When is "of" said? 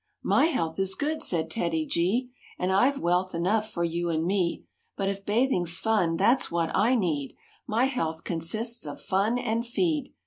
8.87-8.99